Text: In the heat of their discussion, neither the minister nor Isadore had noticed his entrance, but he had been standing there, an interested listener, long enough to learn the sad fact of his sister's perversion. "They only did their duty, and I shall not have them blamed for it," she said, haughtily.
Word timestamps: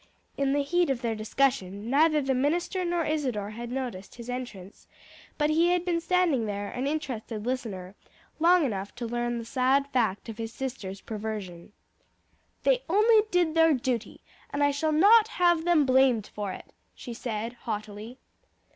In 0.35 0.53
the 0.53 0.63
heat 0.63 0.89
of 0.89 1.03
their 1.03 1.13
discussion, 1.13 1.87
neither 1.87 2.23
the 2.23 2.33
minister 2.33 2.83
nor 2.83 3.05
Isadore 3.05 3.51
had 3.51 3.71
noticed 3.71 4.15
his 4.15 4.31
entrance, 4.31 4.87
but 5.37 5.51
he 5.51 5.67
had 5.67 5.85
been 5.85 6.01
standing 6.01 6.47
there, 6.47 6.71
an 6.71 6.87
interested 6.87 7.45
listener, 7.45 7.93
long 8.39 8.65
enough 8.65 8.95
to 8.95 9.05
learn 9.05 9.37
the 9.37 9.45
sad 9.45 9.87
fact 9.89 10.27
of 10.27 10.39
his 10.39 10.51
sister's 10.51 11.01
perversion. 11.01 11.71
"They 12.63 12.81
only 12.89 13.21
did 13.29 13.53
their 13.53 13.75
duty, 13.75 14.21
and 14.49 14.63
I 14.63 14.71
shall 14.71 14.91
not 14.91 15.27
have 15.27 15.65
them 15.65 15.85
blamed 15.85 16.25
for 16.33 16.51
it," 16.51 16.73
she 16.95 17.13
said, 17.13 17.53
haughtily. 17.53 18.17